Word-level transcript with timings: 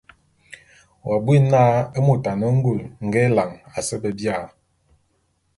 W'abuni 1.07 1.41
na 1.51 1.63
môt 2.05 2.23
a 2.31 2.33
ne 2.39 2.47
ngul 2.57 2.79
nge 3.05 3.19
élan 3.27 3.51
à 3.77 3.79
se 3.87 3.95
be 4.01 4.09
bia? 4.17 4.37